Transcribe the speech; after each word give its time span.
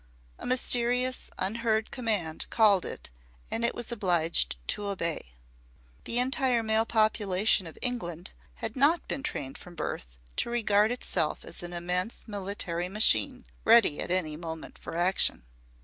A 0.39 0.47
mysterious 0.47 1.29
unheard 1.37 1.91
command 1.91 2.47
called 2.49 2.85
it 2.85 3.11
and 3.51 3.63
it 3.63 3.75
was 3.75 3.91
obliged 3.91 4.57
to 4.69 4.87
obey. 4.87 5.33
The 6.05 6.17
entire 6.17 6.63
male 6.63 6.87
population 6.87 7.67
of 7.67 7.77
England 7.83 8.31
had 8.55 8.75
not 8.75 9.07
been 9.07 9.21
trained 9.21 9.59
from 9.59 9.75
birth 9.75 10.17
to 10.37 10.49
regard 10.49 10.91
itself 10.91 11.45
as 11.45 11.61
an 11.61 11.71
immense 11.71 12.27
military 12.27 12.89
machine, 12.89 13.45
ready 13.63 13.99
at 13.99 14.09
any 14.09 14.35
moment 14.35 14.79
for 14.79 14.97
action. 14.97 15.43